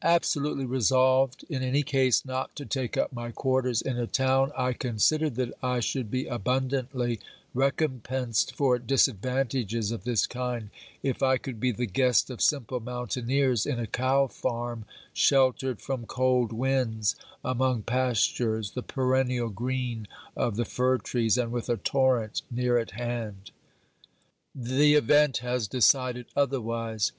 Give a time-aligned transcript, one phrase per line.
[0.00, 4.72] Absolutely resolved in any case not to take up my quarters in a town, I
[4.72, 7.20] considered that I should be abundantly
[7.52, 10.70] recompensed for disadvantages of this kind
[11.02, 16.06] if I could be the guest of simple mountaineers in a cow farm sheltered from
[16.06, 17.14] cold winds,
[17.44, 22.92] among pastures, the perennial green of the fir trees, and with a torrent near at
[22.92, 23.50] hand.
[24.54, 27.12] The event has decided otherwise.